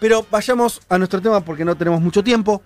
[0.00, 2.62] Pero vayamos a nuestro tema porque no tenemos mucho tiempo.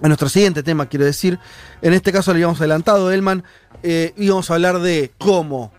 [0.00, 1.38] A nuestro siguiente tema, quiero decir.
[1.80, 3.44] En este caso lo habíamos adelantado, Elman.
[3.82, 5.72] Eh, íbamos a hablar de cómo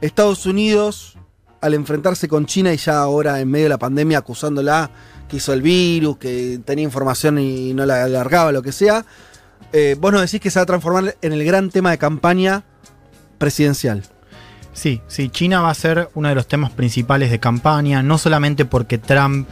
[0.00, 1.16] Estados Unidos,
[1.60, 4.90] al enfrentarse con China y ya ahora en medio de la pandemia acusándola
[5.28, 9.04] que hizo el virus, que tenía información y no la alargaba, lo que sea,
[9.72, 12.64] eh, vos nos decís que se va a transformar en el gran tema de campaña
[13.36, 14.04] presidencial.
[14.72, 18.64] Sí, sí, China va a ser uno de los temas principales de campaña, no solamente
[18.64, 19.48] porque Trump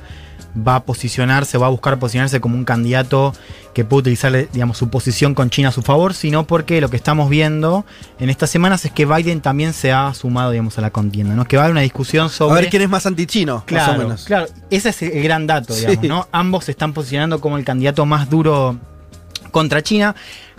[0.56, 3.34] va a posicionarse, va a buscar posicionarse como un candidato
[3.74, 6.96] que puede utilizar, digamos, su posición con China a su favor, sino porque lo que
[6.96, 7.84] estamos viendo
[8.18, 11.44] en estas semanas es que Biden también se ha sumado, digamos, a la contienda, ¿no?
[11.44, 12.52] Que va a haber una discusión sobre...
[12.52, 14.24] A ver quién es más antichino, claro, más o menos.
[14.24, 16.08] Claro, ese es el gran dato, digamos, Sí.
[16.08, 16.28] ¿no?
[16.32, 18.78] Ambos se están posicionando como el candidato más duro
[19.50, 20.14] contra China.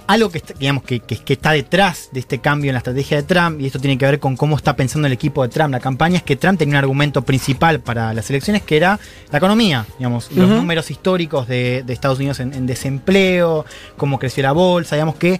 [0.07, 3.17] Algo que, está- digamos, que, que- que está detrás de este cambio en la estrategia
[3.17, 5.71] de Trump, y esto tiene que ver con cómo está pensando el equipo de Trump.
[5.71, 8.99] La campaña, es que Trump tenía un argumento principal para las elecciones que era
[9.31, 13.65] la economía, digamos, los números históricos de, de Estados Unidos en, en desempleo,
[13.97, 15.39] cómo creció la bolsa, digamos que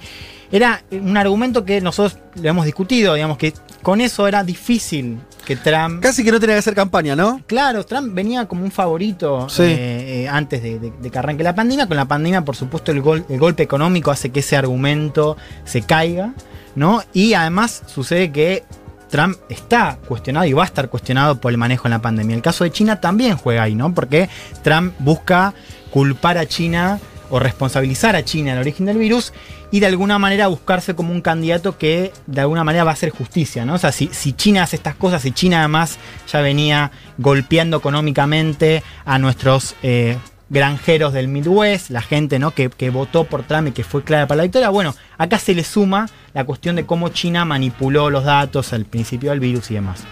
[0.51, 5.55] era un argumento que nosotros lo hemos discutido, digamos que con eso era difícil que
[5.55, 6.01] Trump...
[6.03, 7.41] Casi que no tenía que hacer campaña, ¿no?
[7.47, 9.63] Claro, Trump venía como un favorito Sí.
[9.63, 11.87] eh, eh, antes de, de- de que arranque la pandemia.
[11.87, 15.81] Con la pandemia, por supuesto, el, gol- el golpe económico hace que ese argumento se
[15.83, 16.33] caiga,
[16.75, 17.01] ¿no?
[17.13, 18.65] Y además sucede que
[19.09, 22.35] Trump está cuestionado y va a estar cuestionado por el manejo en la pandemia.
[22.35, 23.93] El caso de China también juega ahí, ¿no?
[23.93, 24.27] Porque
[24.63, 25.53] Trump busca
[25.91, 29.33] culpar a China o responsabilizar a China del origen del virus
[29.71, 33.09] y de alguna manera buscarse como un candidato que de alguna manera va a hacer
[33.09, 33.75] justicia, ¿no?
[33.75, 35.97] O sea, si, si China hace estas cosas, si China además
[36.31, 40.17] ya venía golpeando económicamente a nuestros eh,
[40.49, 42.51] granjeros del Midwest, la gente ¿no?
[42.51, 45.53] que, que votó por Trump y que fue clara para la victoria, bueno, acá se
[45.53, 49.75] le suma la cuestión de cómo China manipuló los datos al principio del virus y
[49.75, 50.03] demás.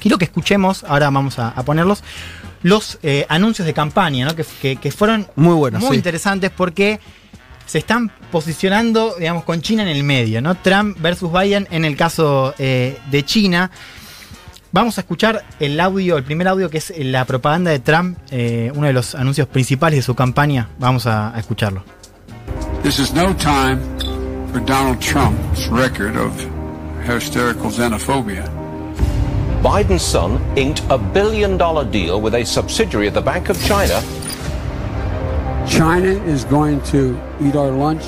[0.00, 2.02] Quiero que escuchemos, ahora vamos a, a ponerlos,
[2.62, 4.34] los eh, anuncios de campaña, ¿no?
[4.34, 5.94] que, que- que fueron Muy bueno, muy sí.
[5.96, 6.98] interesantes porque
[7.66, 10.56] se están posicionando, digamos, con China en el medio, ¿no?
[10.56, 13.70] Trump versus Biden en el caso eh, de China.
[14.72, 18.72] Vamos a escuchar el audio, el primer audio que es la propaganda de Trump, eh,
[18.74, 20.68] uno de los anuncios principales de su campaña.
[20.78, 21.84] Vamos a, a escucharlo.
[22.82, 23.78] This is no time
[24.52, 26.32] for Donald Trump's record of
[27.08, 28.44] hysterical xenophobia.
[29.62, 34.02] Biden's son inked a billion dollar deal with a subsidiary of the Bank of China
[35.70, 38.02] China is going to eat our lunch?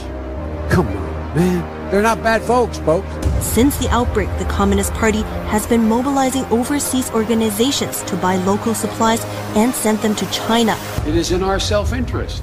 [0.69, 1.91] Come on, man.
[1.91, 3.07] They're not bad folks, folks.
[3.45, 9.25] Since the outbreak, the Communist Party has been mobilizing overseas organizations to buy local supplies
[9.55, 10.77] and send them to China.
[11.07, 12.43] It is in our self interest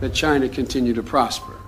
[0.00, 1.59] that China continue to prosper.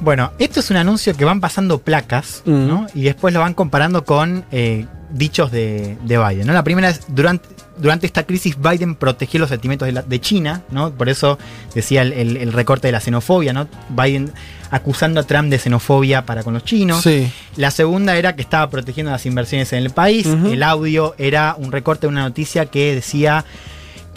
[0.00, 2.86] Bueno, esto es un anuncio que van pasando placas, ¿no?
[2.94, 6.52] Y después lo van comparando con eh, dichos de, de Biden, ¿no?
[6.54, 10.62] La primera es, durante, durante esta crisis Biden protegió los sentimientos de, la- de China,
[10.70, 10.90] ¿no?
[10.90, 11.38] Por eso
[11.74, 13.68] decía el, el- el recorte de la xenofobia, ¿no?
[13.90, 14.32] Biden
[14.70, 17.02] acusando a Trump de xenofobia para con los chinos.
[17.02, 17.30] Sí.
[17.56, 20.26] La segunda era que estaba protegiendo las inversiones en el país.
[20.26, 23.44] El audio era un recorte de una noticia que decía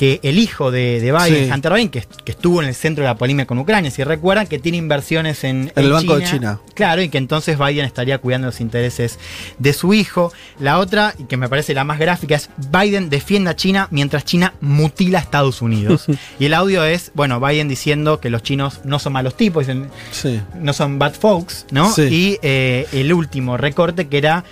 [0.03, 1.52] que el hijo de, de Biden, Sí.
[1.53, 4.47] Hunter Biden, que, que estuvo en el centro de la polémica con Ucrania, si recuerdan,
[4.47, 6.59] que tiene inversiones en, En el Banco de China.
[6.74, 9.18] Claro, y que entonces Biden estaría cuidando los intereses
[9.59, 10.34] de su hijo.
[10.59, 14.25] La otra, y que me parece la más gráfica, es Biden defiende a China mientras
[14.25, 16.06] China mutila a Estados Unidos.
[16.40, 19.90] y el audio es, bueno, Biden diciendo que los chinos no son malos tipos, dicen,
[20.12, 20.41] Sí.
[20.59, 21.91] no son bad folks, ¿no?
[21.94, 22.02] Sí.
[22.03, 24.44] Y eh, el último recorte que era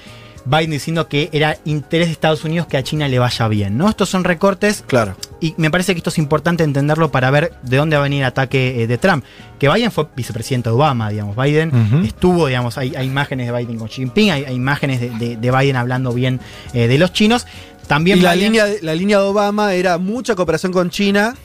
[0.46, 3.88] Biden diciendo que era interés de Estados Unidos que a China le vaya bien, ¿no?
[3.90, 5.16] Estos son recortes Claro.
[5.40, 8.20] y me parece que esto es importante entenderlo para ver de dónde va a venir
[8.22, 9.24] el ataque eh, de Trump.
[9.60, 11.36] Que Biden fue vicepresidente de Obama, digamos.
[11.36, 15.10] Biden estuvo, digamos, hay, hay imágenes de Biden con Xi Jinping, hay, hay imágenes de,
[15.12, 16.40] de- de Biden hablando bien
[16.74, 17.46] eh, de los chinos.
[17.88, 21.36] También y la Biden- línea, de- la línea de Obama era mucha cooperación con China,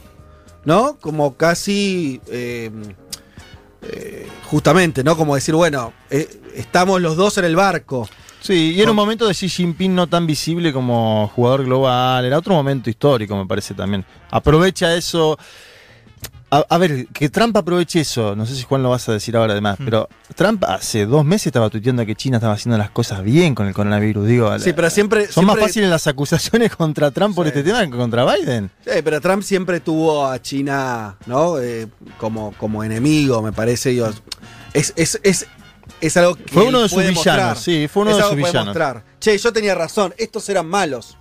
[0.64, 0.96] ¿no?
[1.00, 2.20] Como casi.
[2.28, 2.70] eh,
[4.50, 5.16] justamente, ¿no?
[5.16, 5.92] Como decir, bueno,
[6.54, 8.08] estamos los dos en el barco.
[8.46, 12.24] Sí, y era un momento de Xi Jinping no tan visible como jugador global.
[12.24, 14.04] Era otro momento histórico, me parece también.
[14.31, 15.38] Aprovecha eso.
[16.48, 18.37] A, a ver, que Trump aproveche eso.
[18.37, 21.48] No sé si Juan lo vas a decir ahora además, pero Trump hace dos meses
[21.48, 24.28] estaba tuiteando que China estaba haciendo las cosas bien con el coronavirus.
[24.28, 25.26] Digo, Sí, pero siempre.
[25.26, 27.49] son más fáciles las acusaciones contra Trump por Sí.
[27.49, 28.70] este tema que contra Biden.
[28.84, 31.58] Sí, pero Trump siempre tuvo a China, ¿no?
[31.58, 34.00] Eh, como, como enemigo, me parece.
[34.72, 35.49] es, es, es,
[36.00, 36.44] es algo que.
[36.53, 37.56] Fue uno de sus villanos, mostrar.
[37.56, 38.67] sí, fue uno Es de sus que puede villanos.
[38.75, 39.05] mostrar.
[39.21, 41.17] Che, yo tenía razón, estos eran malos.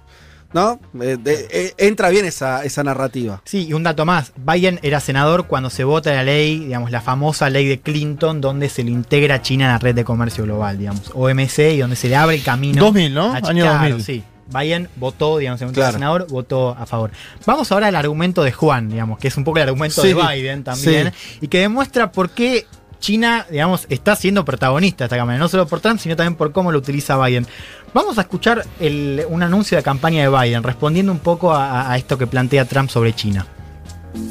[0.54, 0.80] ¿No?
[1.02, 3.42] Eh, de- eh, entra bien esa, esa narrativa.
[3.44, 4.32] Sí, y un dato más.
[4.38, 8.70] Biden era senador cuando se vota la ley, digamos, la famosa ley de Clinton, donde
[8.70, 11.98] se le integra a China en la red de comercio global, digamos, OMC, y donde
[11.98, 12.82] se le abre el camino.
[12.86, 13.34] 2000, ¿no?
[13.34, 14.04] a Año claro, 2000.
[14.04, 15.94] Sí, Biden votó, digamos, en un Claro.
[15.94, 17.12] senador, votó a favor.
[17.46, 20.14] Vamos ahora al argumento de Juan, digamos, que es un poco el argumento Sí, de
[20.14, 22.66] Biden también, y que demuestra por qué
[23.06, 26.52] China, digamos, está siendo protagonista de esta campaña, no solo por Trump, sino también por
[26.52, 27.46] cómo lo utiliza Biden.
[27.94, 31.98] Vamos a escuchar el- un anuncio de campaña de Biden, respondiendo un poco a, a
[31.98, 33.46] esto que plantea Trump sobre China.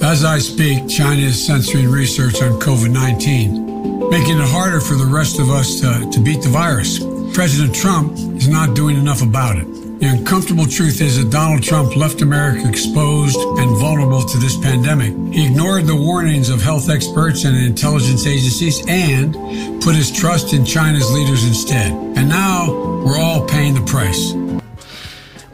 [0.03, 5.05] As I speak, China is censoring research on COVID 19, making it harder for the
[5.06, 6.99] rest of us to, to beat the virus.
[7.32, 9.67] President Trump is not doing enough about it.
[10.00, 15.14] The uncomfortable truth is that Donald Trump left America exposed and vulnerable to this pandemic.
[15.32, 19.35] He ignored the warnings of health experts and intelligence agencies and
[19.82, 21.93] put his trust in China's leaders instead.
[22.17, 22.69] And now
[23.05, 24.35] we're all paying the price.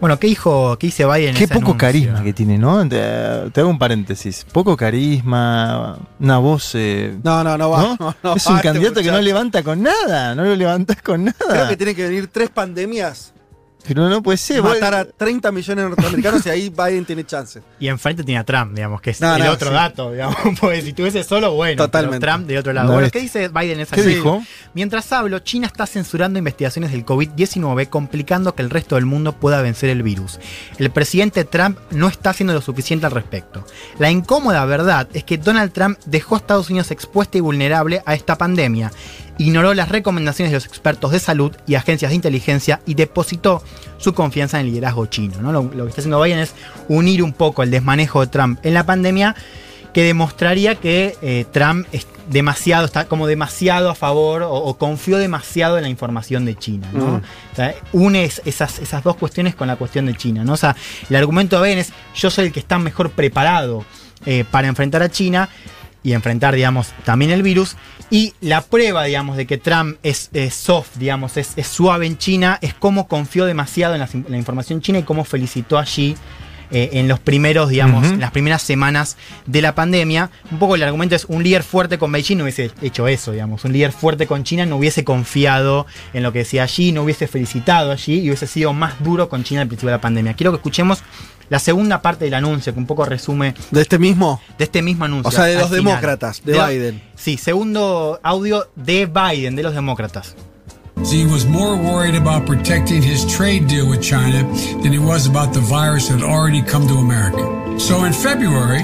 [0.00, 1.78] Bueno, ¿qué dijo, qué dice Biden en Qué ese poco anuncio?
[1.78, 2.88] carisma que tiene, ¿no?
[2.88, 2.98] Te,
[3.52, 4.46] te hago un paréntesis.
[4.50, 6.70] Poco carisma, una voz.
[6.74, 7.82] eh, No, no, no va.
[7.82, 7.96] ¿no?
[8.00, 11.26] no, no es un este candidato que no levanta con nada, no lo levantas con
[11.26, 11.36] nada.
[11.50, 13.34] Creo que tienen que venir tres pandemias,
[13.86, 14.62] Pero no puede ser.
[14.62, 17.62] matar a 30 millones de norteamericanos y ahí Biden tiene chance.
[17.78, 19.74] Y enfrente tiene a Trump, digamos, que es No, el no, otro sí.
[19.74, 22.20] dato, digamos, porque si tuviese solo, bueno, Totalmente.
[22.20, 22.86] pero Trump del otro lado.
[22.88, 24.08] No, bueno, es- ¿qué dice Biden en esa ¿Qué Sí.
[24.16, 24.42] dijo?
[24.74, 29.62] Mientras hablo, China está censurando investigaciones del COVID-19, complicando que el resto del mundo pueda
[29.62, 30.38] vencer el virus.
[30.78, 33.64] El presidente Trump no está haciendo lo suficiente al respecto.
[33.98, 38.14] La incómoda verdad es que Donald Trump dejó a Estados Unidos expuesta y vulnerable a
[38.14, 38.92] esta pandemia,
[39.42, 43.62] ignoró las recomendaciones de los expertos de salud y agencias de inteligencia y depositó
[43.98, 45.40] su confianza en el liderazgo chino.
[45.40, 45.50] ¿no?
[45.52, 46.54] Lo, lo que está haciendo Biden es
[46.88, 49.34] unir un poco el desmanejo de Trump en la pandemia
[49.94, 55.18] que demostraría que eh, Trump es demasiado, está como demasiado a favor o, o confió
[55.18, 56.88] demasiado en la información de China.
[56.92, 57.06] ¿no?
[57.06, 57.14] Mm.
[57.52, 60.44] O sea, une es- esas, esas dos cuestiones con la cuestión de China.
[60.44, 60.52] ¿no?
[60.52, 60.76] O sea,
[61.08, 63.84] el argumento de Biden es yo soy el que está mejor preparado
[64.26, 65.48] eh, para enfrentar a China
[66.02, 67.76] y enfrentar, digamos, también el virus.
[68.10, 72.18] Y la prueba, digamos, de que Trump es, es soft, digamos, es, es suave en
[72.18, 76.16] China, es cómo confió demasiado en la, en la información china y cómo felicitó allí
[76.72, 79.16] eh, en los primeros, digamos, en las primeras semanas
[79.46, 80.30] de la pandemia.
[80.52, 83.64] Un poco el argumento es un líder fuerte con Beijing no hubiese hecho eso, digamos.
[83.64, 87.26] Un líder fuerte con China no hubiese confiado en lo que decía allí, no hubiese
[87.26, 90.34] felicitado allí y hubiese sido más duro con China al principio de la pandemia.
[90.34, 91.02] Quiero que escuchemos
[91.50, 94.40] la segunda parte del anuncio, que un poco resume De este mismo.
[94.56, 95.28] de este mismo anuncio.
[95.28, 95.84] O sea, de los final.
[95.84, 97.02] demócratas, de lo- Biden.
[97.16, 100.34] Sí, segundo audio de Biden, de los demócratas.
[101.10, 104.44] He was more worried about protecting his trade deal with China
[104.82, 107.42] than he was about the virus that had already come to America.
[107.78, 108.82] So in February,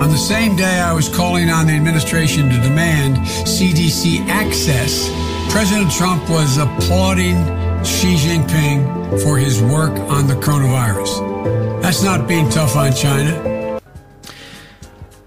[0.00, 3.16] on the same day I was calling on the administration to demand
[3.46, 5.08] CDC access,
[5.50, 7.36] President Trump was applauding
[7.84, 11.31] Xi Jinping for his work on the coronavirus.
[11.82, 13.34] That's not being tough on China.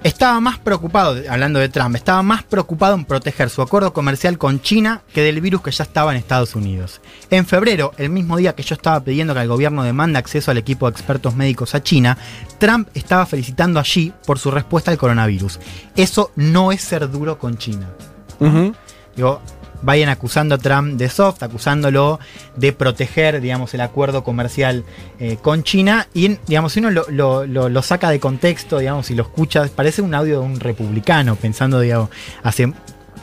[0.04, 4.62] Estaba más preocupado, hablando de Trump, estaba más preocupado en proteger su acuerdo comercial con
[4.62, 7.02] China que del virus que ya estaba en Estados Unidos.
[7.30, 10.58] En febrero, el mismo día que yo estaba pidiendo que el gobierno demande acceso al
[10.58, 12.18] equipo de expertos médicos a China,
[12.58, 15.60] Trump estaba felicitando a Xi por su respuesta al coronavirus.
[15.96, 17.90] Eso no es ser duro con China.
[19.16, 19.42] Digo,
[19.82, 22.20] vayan acusando a Trump de soft, acusándolo
[22.56, 24.84] de proteger, digamos, el acuerdo comercial
[25.20, 26.08] eh, con China.
[26.14, 29.68] Y, digamos, si uno lo, lo- lo- lo saca de contexto, digamos, y lo escucha,
[29.76, 32.10] parece un audio de un republicano, pensando, digamos,
[32.44, 32.74] hace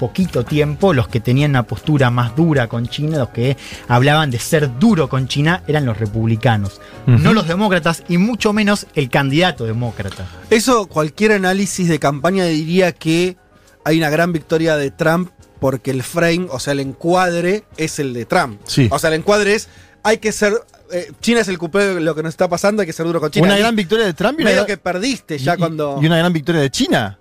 [0.00, 3.56] poquito tiempo los que tenían una postura más dura con China, los que
[3.86, 8.86] hablaban de ser duro con China, eran los republicanos, no los demócratas y mucho menos
[8.94, 10.26] el candidato demócrata.
[10.50, 13.36] Eso, cualquier análisis de campaña diría que
[13.84, 15.30] hay una gran victoria de Trump
[15.62, 18.60] porque el frame, o sea, el encuadre es el de Trump.
[18.66, 18.88] Sí.
[18.90, 19.68] O sea, el encuadre es,
[20.02, 20.52] hay que ser,
[20.92, 23.20] eh, China es el cupé de lo que nos está pasando, hay que ser duro
[23.20, 23.46] con China.
[23.46, 25.98] Una gran victoria de Trump y una, medio gran- que perdiste ya y- cuando...
[26.02, 27.18] y una gran victoria de China.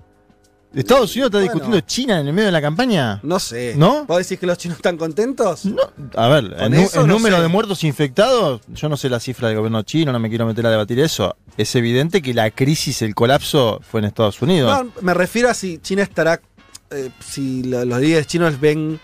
[0.74, 1.52] ¿Estados Unidos está Bueno.
[1.52, 3.20] discutiendo China en el medio de la campaña?
[3.24, 3.74] No sé.
[3.76, 4.06] ¿No?
[4.06, 5.66] ¿Vos decís que los chinos están contentos?
[5.66, 5.82] No,
[6.16, 7.42] a ver, el, no número sé.
[7.42, 10.66] de muertos infectados, yo no sé la cifra del gobierno chino, no me quiero meter
[10.66, 11.36] a debatir eso.
[11.58, 14.86] Es evidente que la crisis, el colapso fue en Estados Unidos.
[14.86, 16.40] No, me refiero a si China estará,
[16.92, 19.00] eh, si lo- los líderes chinos ven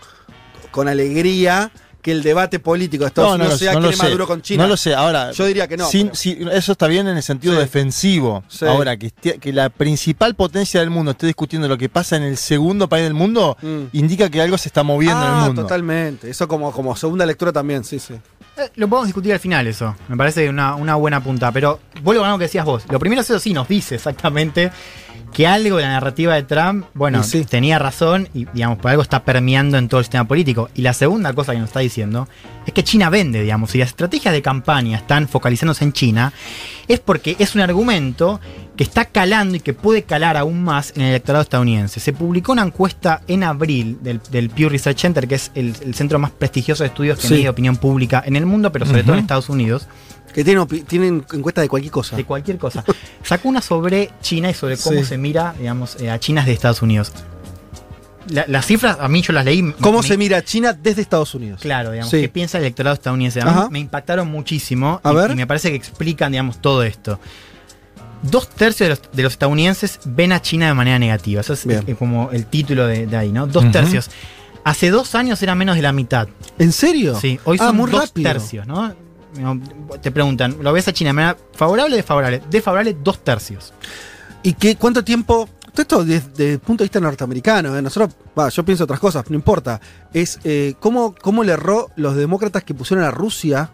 [0.70, 1.70] con alegría
[2.02, 4.12] que el debate político de Estados Unidos lo- sea no quién lo es más sé.
[4.12, 4.62] duro con China.
[4.62, 5.32] No lo sé, ahora.
[5.32, 7.60] Yo diría que no, sin- pero- si- eso está bien en el sentido Sí.
[7.60, 8.44] defensivo.
[8.48, 8.64] Sí.
[8.66, 12.22] Ahora, que, esté- que la principal potencia del mundo esté discutiendo lo que pasa en
[12.22, 13.84] el segundo país del mundo, Mm.
[13.94, 15.62] indica que algo se está moviendo en Ah, el mundo.
[15.62, 16.30] totalmente.
[16.30, 18.14] Eso como, como segunda lectura también, sí, sí.
[18.56, 19.94] Eh, Lo podemos discutir al final eso.
[20.08, 21.50] Me parece una, una buena punta.
[21.52, 22.84] Pero vuelvo a algo que decías vos.
[22.90, 24.70] Lo primero, eso sí, nos dice exactamente
[25.32, 27.44] que algo de la narrativa de Trump, bueno, Y sí.
[27.44, 30.68] tenía razón y, digamos, por algo está permeando en todo el sistema político.
[30.74, 32.26] Y la segunda cosa que nos está diciendo
[32.66, 33.70] es que China vende, digamos.
[33.70, 36.32] Si las estrategias de campaña están focalizándose en China,
[36.88, 38.40] es porque es un argumento
[38.76, 42.00] que está calando y que puede calar aún más en el electorado estadounidense.
[42.00, 45.94] Se publicó una encuesta en abril del, del Pew Research Center, que es el, el
[45.94, 47.34] centro más prestigioso de estudios que Sí.
[47.34, 49.86] mide opinión pública en el mundo, pero sobre todo en Estados Unidos,
[50.34, 52.16] Que tienen, tienen encuesta de cualquier cosa.
[52.16, 52.84] de cualquier cosa.
[53.24, 55.06] Sacó una sobre China y sobre cómo Sí.
[55.06, 57.12] se mira, digamos, eh, a China de Estados Unidos.
[58.28, 59.72] La- las cifras, a mí yo las leí.
[59.80, 61.60] ¿Cómo me- se mira China desde Estados Unidos?
[61.62, 62.20] Claro, digamos, Sí.
[62.20, 63.40] qué piensa el electorado estadounidense.
[63.40, 63.68] A mí Ajá.
[63.70, 65.30] me impactaron muchísimo A y, ver.
[65.30, 67.18] y me parece que explican, digamos, todo esto.
[68.20, 71.40] Dos tercios de los, de los estadounidenses ven a China de manera negativa.
[71.40, 71.94] Eso es Bien.
[71.96, 73.46] como el título de, de ahí, ¿no?
[73.46, 74.10] Dos tercios.
[74.64, 76.28] Hace dos años era menos de la mitad.
[76.58, 77.18] ¿En serio?
[77.18, 78.30] Sí, hoy ah, son muy dos rápido.
[78.32, 78.92] tercios, ¿no?
[80.02, 82.42] Te preguntan, ¿lo ves a China favorable o desfavorable?
[82.50, 83.72] Desfavorable, dos tercios.
[84.42, 85.48] ¿Y qué, cuánto tiempo?
[85.72, 87.82] Todo esto desde, el punto de vista norteamericano, ¿eh?
[87.82, 89.80] nosotros, va, yo pienso otras cosas, no importa.
[90.12, 93.70] Es eh, cómo, cómo le erró los demócratas que pusieron a Rusia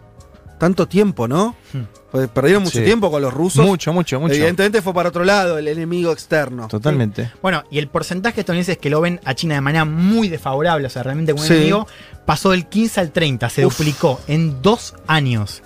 [0.59, 1.55] tanto tiempo, ¿no?
[1.73, 1.83] Hmm.
[2.11, 2.85] Pues perdieron mucho Sí.
[2.85, 3.67] tiempo con los rusos.
[3.67, 4.35] Mucho, mucho, mucho.
[4.35, 6.69] Evidentemente fue para otro lado, el enemigo externo.
[6.69, 7.33] Totalmente.
[7.43, 10.87] Bueno, y el porcentaje de estadounidenses que lo ven a China de manera muy desfavorable,
[10.87, 11.55] o sea, realmente como un Sí.
[11.55, 11.89] enemigo,
[12.25, 13.77] pasó del 15 al 30, se Uf.
[13.77, 15.63] duplicó en dos años.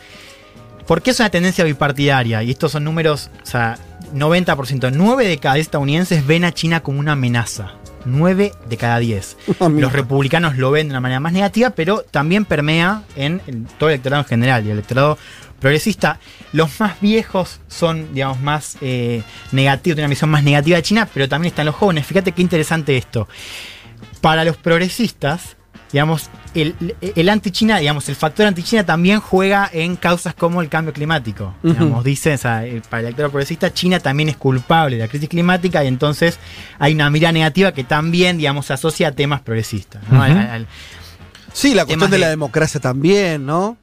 [0.87, 3.79] Porque es una tendencia bipartidaria, y estos son números, o sea,
[4.15, 7.73] 90%, 9 de cada 10 estadounidenses ven a China como una amenaza.
[8.05, 9.37] 9 de cada 10.
[9.71, 13.41] Los republicanos lo ven de una manera más negativa, pero también permea en
[13.79, 14.63] todo el electorado en general.
[14.65, 15.19] Y el electorado
[15.61, 16.19] progresista,
[16.53, 21.09] los más viejos son, digamos, más eh, negativos, tienen una visión más negativa de China,
[21.13, 22.07] pero también están los jóvenes.
[22.07, 23.29] Fíjate qué interesante esto.
[24.21, 25.57] Para los progresistas,
[25.93, 30.93] digamos, el, el anti-China, digamos, el factor anti-China también juega en causas como el cambio
[30.93, 31.55] climático.
[31.63, 35.29] Digamos, dicen, o sea, para el electorado progresista, China también es culpable de la crisis
[35.29, 36.39] climática y entonces
[36.79, 40.03] hay una mirada negativa que también, digamos, se asocia a temas progresistas.
[40.11, 40.23] ¿no?
[40.23, 40.41] Al- Ujú.
[40.41, 40.67] al- al-
[41.53, 43.77] Sí, la cuestión de, de- la democracia también, ¿no?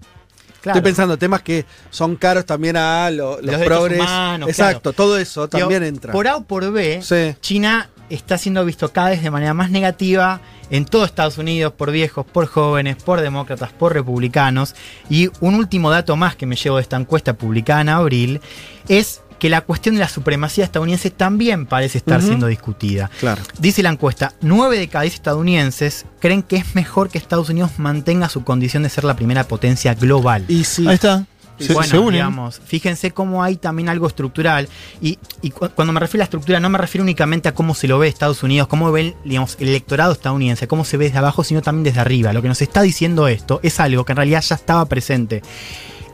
[0.62, 0.78] claro.
[0.80, 4.00] Estoy pensando temas que son caros también a lo- los, derechos progres.
[4.00, 6.12] humanos, Exacto, todo eso Digo, también entra.
[6.12, 7.36] Por A o por B, Sí.
[7.42, 11.92] China está siendo visto cada vez de manera más negativa en todo Estados Unidos por
[11.92, 14.76] viejos, por jóvenes, por demócratas, por republicanos.
[15.10, 18.42] Y un último dato más que me llevo de esta encuesta publicada en abril
[18.88, 23.10] es que la cuestión de la supremacía estadounidense también parece estar siendo discutida.
[23.20, 23.42] Claro.
[23.60, 27.72] Dice la encuesta, 9 de cada 10 estadounidenses creen que es mejor que Estados Unidos
[27.78, 30.46] mantenga su condición de ser la primera potencia global.
[30.48, 30.88] Y sí.
[30.88, 31.26] Ahí está.
[31.58, 34.68] Se, bueno, se digamos, fíjense cómo hay también algo estructural.
[35.02, 37.74] Y, y cu- cuando me refiero a la estructura, no me refiero únicamente a cómo
[37.76, 41.20] se lo ve Estados Unidos, cómo ve digamos, el electorado estadounidense, cómo se ve desde
[41.20, 42.34] abajo, sino también desde arriba.
[42.34, 45.42] Lo que nos está diciendo esto es algo que en realidad ya estaba presente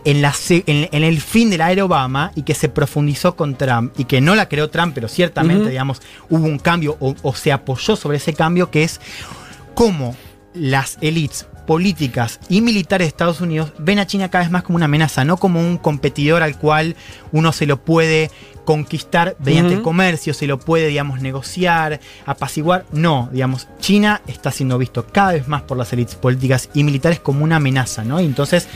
[0.03, 3.35] en, la, se- en, en el fin de la era Obama y que se profundizó
[3.35, 7.15] con Trump y que no la creó Trump, pero ciertamente, digamos, hubo un cambio o,
[7.21, 8.99] o se apoyó sobre ese cambio que es
[9.75, 10.15] cómo
[10.53, 14.75] las élites políticas y militares de Estados Unidos ven a China cada vez más como
[14.75, 16.95] una amenaza, no como un competidor al cual
[17.31, 18.31] uno se lo puede
[18.65, 22.85] conquistar mediante el comercio, se lo puede, digamos, negociar, apaciguar.
[22.91, 27.19] No, digamos, China está siendo visto cada vez más por las élites políticas y militares
[27.19, 28.19] como una amenaza, ¿no?
[28.21, 28.67] Y entonces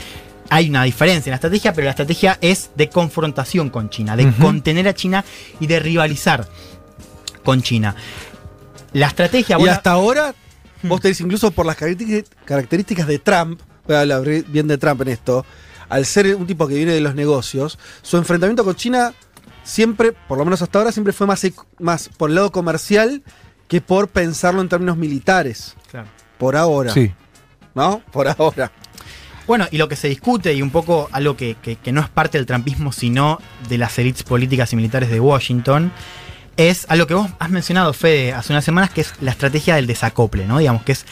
[0.48, 4.32] hay una diferencia en la estrategia, pero la estrategia es de confrontación con China, de
[4.32, 5.24] contener a China
[5.60, 6.46] y de rivalizar
[7.44, 7.94] con China.
[8.92, 10.34] La estrategia, Y bueno, hasta ahora.
[10.82, 15.02] Vos tenés incluso por las características- características de Trump, voy a hablar bien de Trump
[15.02, 15.44] en esto,
[15.88, 19.12] al ser un tipo que viene de los negocios, su enfrentamiento con China
[19.62, 21.46] siempre, por lo menos hasta ahora, siempre fue más,
[21.78, 23.22] más por el lado comercial
[23.68, 25.74] que por pensarlo en términos militares.
[25.90, 26.08] Claro.
[26.38, 26.92] Por ahora.
[26.92, 27.12] Sí.
[27.74, 28.00] ¿No?
[28.12, 28.70] Por ahora.
[29.46, 32.08] Bueno, y lo que se discute, y un poco algo que, que- que no es
[32.08, 35.92] parte del trampismo, sino de las élites políticas y militares de Washington,
[36.56, 39.76] es a lo que vos has mencionado, Fede, hace unas semanas, que es la estrategia
[39.76, 40.58] del desacople, ¿no?
[40.58, 41.06] Digamos, que es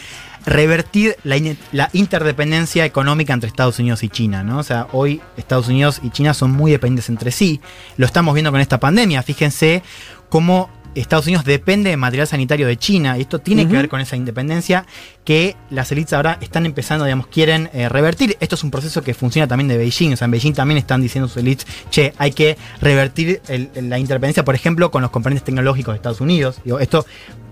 [0.46, 1.36] revertir la,
[1.72, 4.58] la interdependencia económica entre Estados Unidos y China, ¿no?
[4.58, 7.60] O sea, hoy Estados Unidos y China son muy dependientes entre sí.
[7.96, 9.22] Lo estamos viendo con esta pandemia.
[9.22, 9.82] Fíjense
[10.28, 10.70] cómo
[11.00, 14.16] Estados Unidos depende de material sanitario de China y esto tiene que ver con esa
[14.16, 14.86] independencia
[15.24, 18.36] que las élites ahora están empezando, digamos, quieren eh, revertir.
[18.40, 21.00] Esto es un proceso que funciona también de Beijing, o sea, en Beijing también están
[21.02, 25.44] diciendo sus élites, che, hay que revertir el- la interdependencia, por ejemplo, con los componentes
[25.44, 26.60] tecnológicos de Estados Unidos.
[26.64, 27.04] Digo, esto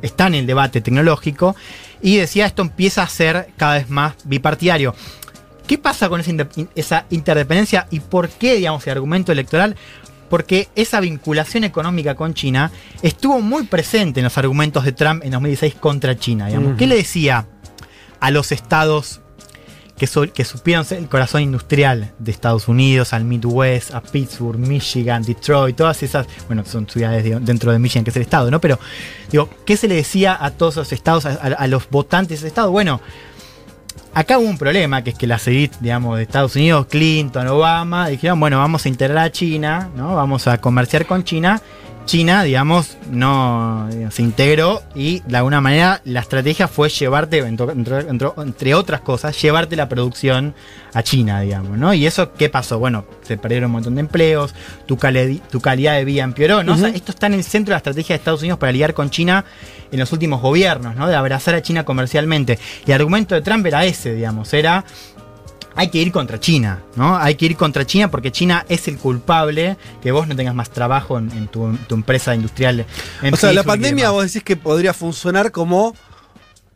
[0.03, 1.57] está en el debate tecnológico
[2.01, 4.95] y decía, esto empieza a ser cada vez más bipartidario.
[5.67, 6.21] ¿Qué pasa con
[6.75, 9.77] esa interdependencia y por qué, digamos, el argumento electoral?
[10.33, 12.73] Porque esa vinculación económica con China
[13.03, 16.47] estuvo muy presente en los argumentos de Trump en 2016 contra China.
[16.47, 16.79] Digamos.
[16.79, 17.47] ¿Qué le decía
[18.19, 19.21] a los estados
[19.99, 24.59] que, su- que supieron ser el corazón industrial de Estados Unidos, al Midwest, a Pittsburgh,
[24.59, 28.59] Michigan, Detroit, todas esas, bueno, son ciudades dentro de Michigan, que es el estado, ¿no?
[28.59, 28.79] Pero,
[29.31, 32.47] digo, ¿qué se le decía a todos esos estados, a, a- a los votantes de
[32.47, 32.71] ese estado?
[32.71, 33.03] Bueno,
[34.15, 38.09] acá hubo un problema, que es que las élites, digamos, de Estados Unidos, Clinton, Obama,
[38.09, 40.15] dijeron, bueno, vamos a integrar a China, ¿no?
[40.15, 41.61] Vamos a comerciar con China.
[42.05, 48.75] China, digamos, no digamos, se integró y de alguna manera la estrategia fue llevarte, entre,
[48.75, 50.55] otras cosas, llevarte la producción
[50.95, 51.95] a China, digamos, ¿no?
[51.95, 52.79] Y eso, ¿qué pasó?
[52.79, 54.55] Bueno, se perdieron un montón de empleos,
[54.87, 56.75] tu, cali- tu calidad de vida empeoró, ¿no?
[56.75, 58.93] O sea, esto está en el centro de la estrategia de Estados Unidos para lidiar
[58.95, 59.45] con China
[59.91, 61.07] en los últimos gobiernos, ¿no?
[61.09, 62.59] De abrazar a China comercialmente.
[62.87, 64.85] Y el argumento de Trump era ese, digamos, era
[65.75, 67.17] hay que ir contra China, ¿no?
[67.17, 70.71] Hay que ir contra China porque China es el culpable que vos no tengas más
[70.71, 72.87] trabajo en, en tu, tu empresa industrial.
[73.23, 75.95] en O sea, la pandemia vos decís que podría funcionar como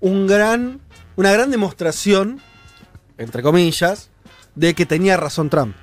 [0.01, 0.81] un gran,
[1.17, 2.41] una gran demostración,
[3.19, 4.11] entre comillas,
[4.55, 5.75] de que tenía razón Trump.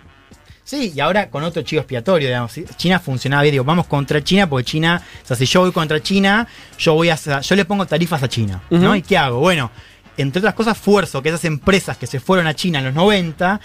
[0.66, 2.54] Sí, y ahora con otro chivo expiatorio, digamos.
[2.78, 6.02] China funcionaba bien, digo, vamos contra China porque China, o sea, si yo voy contra
[6.02, 8.96] China, yo voy a, yo le pongo tarifas a China, ¿no?
[8.96, 9.40] ¿Y qué hago?
[9.40, 9.72] Bueno,
[10.18, 13.60] entre otras cosas, fuerzo que esas empresas que se fueron a China en los 90,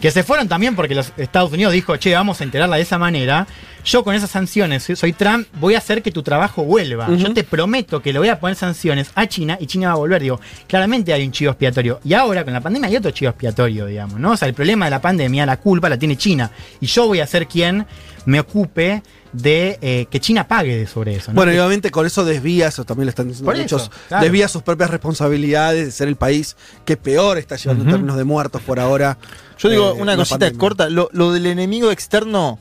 [0.00, 2.98] que se fueron también porque los Estados Unidos dijo, che, vamos a enterarla de esa
[2.98, 3.46] manera,
[3.84, 7.08] yo con esas sanciones, soy- Trump, voy a hacer que tu trabajo vuelva.
[7.16, 9.96] Yo te prometo que le voy a poner sanciones a China y China va a
[9.96, 10.22] volver.
[10.22, 12.00] Digo, claramente hay un chivo expiatorio.
[12.04, 14.32] Y ahora con la pandemia hay otro chivo expiatorio, digamos, ¿no?
[14.32, 16.50] O sea, el problema de la pandemia, la culpa la tiene China.
[16.80, 17.86] Y yo voy a ser quien
[18.24, 21.32] me ocupe de eh, que China pague sobre eso.
[21.32, 21.36] ¿no?
[21.36, 24.24] Bueno, y obviamente con eso desvía, eso también lo están diciendo Por eso, muchos, claro.
[24.24, 28.24] desvía sus propias responsabilidades de ser el país que peor está llevando en términos de
[28.24, 29.18] muertos por ahora.
[29.58, 30.58] Yo digo eh, una cosita pandemia.
[30.58, 30.88] corta.
[30.90, 32.58] Lo, lo del enemigo externo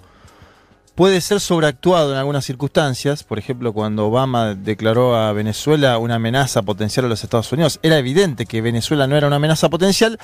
[0.95, 3.23] puede ser sobreactuado en algunas circunstancias.
[3.23, 7.97] Por ejemplo, cuando Obama declaró a Venezuela una amenaza potencial a los Estados Unidos, era
[7.97, 10.19] evidente que Venezuela no era una amenaza potencial.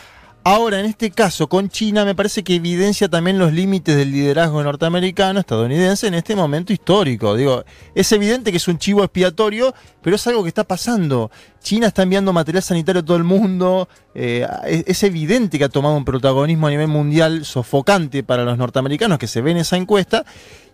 [0.49, 4.63] Ahora, en este caso, con China, me parece que evidencia también los límites del liderazgo
[4.63, 7.35] norteamericano, estadounidense, en este momento histórico.
[7.35, 11.31] Digo, es evidente que es un chivo expiatorio, pero es algo que está pasando.
[11.61, 13.89] China está enviando material sanitario a todo el mundo.
[14.15, 18.57] eh, es, es evidente que ha tomado un protagonismo a nivel mundial sofocante para los
[18.57, 20.23] norteamericanos, que se ve en esa encuesta.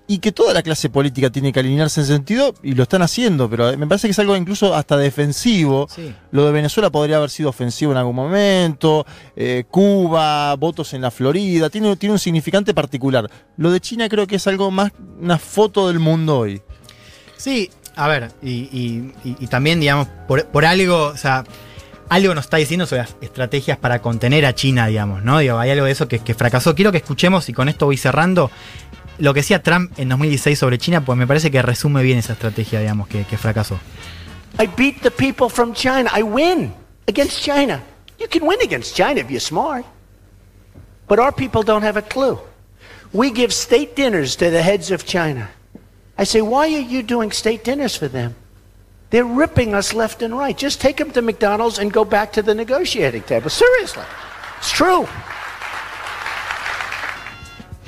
[0.06, 3.50] Y que toda la clase política tiene que alinearse en sentido, y lo están haciendo,
[3.50, 5.88] pero me parece que es algo incluso hasta defensivo.
[5.90, 6.14] Sí.
[6.32, 9.06] Lo de Venezuela podría haber sido ofensivo en algún momento.
[9.38, 13.30] eh, Cuba, votos en la Florida, tiene, tiene un significante particular.
[13.56, 14.92] Lo de China creo que es algo más
[15.22, 16.62] una foto del mundo hoy.
[17.38, 21.46] Sí, a ver, y, y- y- y también, digamos, por, por algo, o sea,
[22.10, 25.40] algo nos está diciendo sobre las estrategias para contener a China, digamos, ¿no?
[25.40, 26.76] Digo, hay algo de eso que, que fracasó.
[26.76, 28.52] Quiero que escuchemos, y con esto voy cerrando,
[29.20, 32.34] lo que decía Trump en 2016 sobre China, pues me parece que resume bien esa
[32.34, 33.80] estrategia, digamos, que, que fracasó.
[34.60, 36.10] I beat the people from China.
[36.16, 36.74] I win
[37.08, 37.82] against China.
[38.20, 39.86] You can win against China if you're smart.
[41.08, 42.40] But our people don't have a clue.
[43.12, 45.50] We give state dinners to the heads of China.
[46.18, 48.36] I say, why are you doing state dinners for them?
[49.10, 50.58] They're ripping us left and right.
[50.58, 53.50] Just take them to McDonald's and go back to the negotiating table.
[53.50, 54.04] Seriously.
[54.58, 55.08] It's true.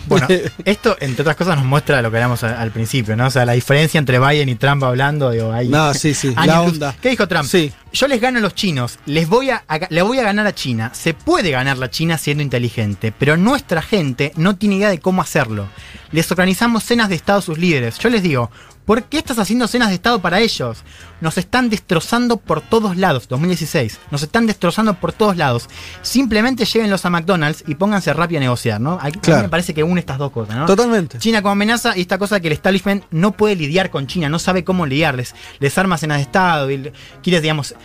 [0.08, 0.28] Bueno,
[0.66, 3.28] esto, entre otras cosas, nos muestra lo que hablamos al principio, ¿no?
[3.28, 5.68] O sea, la diferencia entre Biden y Trump hablando, digo, ahí.
[5.70, 6.96] No, sí, sí, años la onda.
[7.02, 7.46] ¿Qué dijo Trump?
[7.50, 7.72] Sí.
[7.94, 10.54] Yo les gano a los chinos, les voy a, a- le voy a ganar a
[10.54, 10.92] China.
[10.94, 15.22] Se puede ganar la China siendo inteligente, pero nuestra gente no tiene idea de cómo
[15.22, 15.68] hacerlo.
[16.16, 18.00] Les organizamos cenas de Estado a sus líderes.
[18.00, 18.50] Yo les digo,
[18.86, 20.78] ¿por qué estás haciendo cenas de Estado para ellos?
[21.20, 24.00] Nos están destrozando por todos lados, 2016.
[24.12, 25.68] Nos están destrozando por todos lados.
[26.02, 28.94] Simplemente llévenlos a McDonald's y pónganse rápido a negociar, ¿no?
[28.94, 29.42] A, a mí Claro.
[29.42, 30.66] me parece que une estas dos cosas, ¿no?
[30.66, 31.18] Totalmente.
[31.20, 34.40] China como amenaza y esta cosa que el establishment no puede lidiar con China, no
[34.40, 35.36] sabe cómo lidiarles.
[35.60, 37.76] Les arma cenas de Estado y quieres, digamos,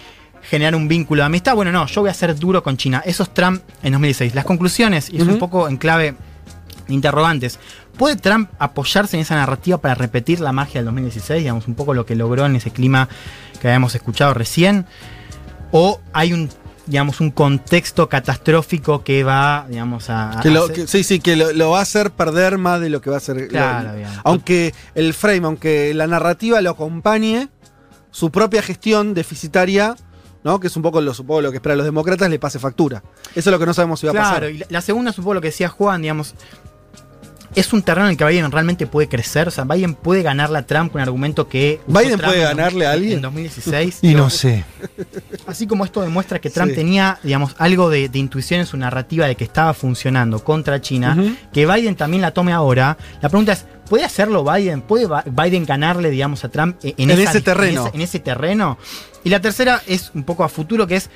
[0.42, 1.56] generar un vínculo de amistad.
[1.56, 3.02] Bueno, no, yo voy a ser duro con China.
[3.04, 4.36] Eso es Trump en 2016.
[4.36, 6.14] Las conclusiones, y es un poco en clave
[6.90, 7.59] interrogantes.
[7.96, 11.40] ¿Puede Trump apoyarse en esa narrativa para repetir la magia del 2016?
[11.42, 13.09] Digamos, un poco lo que logró en ese clima
[13.61, 14.87] que habíamos escuchado recién.
[15.72, 16.48] ¿O hay un,
[16.87, 20.38] digamos, un contexto catastrófico que va, digamos, a...
[20.38, 22.81] a Que lo- hacer- que- sí, sí, que lo, lo va a hacer perder más
[22.81, 23.48] de lo que va a hacer.
[23.48, 23.90] Claro,
[24.24, 27.48] aunque el frame, aunque la narrativa lo acompañe,
[28.11, 29.94] su propia gestión deficitaria,
[30.42, 30.59] ¿no?
[30.59, 33.03] Que es un poco lo, supongo lo que esperan los demócratas, le pase factura.
[33.37, 34.50] Eso es lo que no sabemos si va a Claro, pasar.
[34.50, 36.35] y la, la segunda es un poco lo que decía Juan, digamos.
[37.54, 39.48] Es un terreno en el que Biden realmente puede crecer.
[39.48, 41.80] O sea, Biden puede ganarle a Trump con un argumento que.
[41.86, 43.14] ¿Biden Trump puede en- ganarle a alguien?
[43.14, 43.98] En 2016.
[44.02, 44.64] Y Digo, no sé.
[45.46, 46.76] Así como esto demuestra que Trump Sí.
[46.76, 51.16] tenía, digamos, algo de, de intuición en su narrativa de que estaba funcionando contra China,
[51.52, 52.96] que Biden también la tome ahora.
[53.20, 54.82] La pregunta es, ¿puede hacerlo Biden?
[54.82, 57.80] ¿Puede Biden ganarle, digamos, a Trump en, En esa- ese terreno.
[57.82, 58.78] En ese, en ese terreno?
[59.24, 61.10] Y la tercera es un poco a futuro, que es,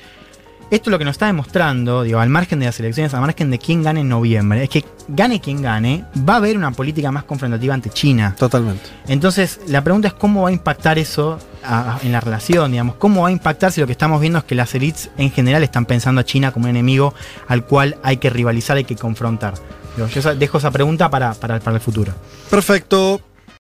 [0.71, 3.49] esto es lo que nos está demostrando, digo, al margen de las elecciones, al margen
[3.51, 7.11] de quién gane en noviembre, es que gane quien gane, va a haber una política
[7.11, 8.35] más confrontativa ante China.
[8.37, 8.83] Totalmente.
[9.07, 12.95] Entonces, la pregunta es cómo va a impactar eso a- a- en la relación, digamos,
[12.95, 15.63] cómo va a impactar si lo que estamos viendo es que las elites en general
[15.63, 17.13] están pensando a China como un enemigo
[17.47, 19.53] al cual hay que rivalizar, hay que confrontar.
[19.95, 22.11] Digo, yo dejo esa pregunta para, para, para el futuro.
[22.49, 23.21] Perfecto.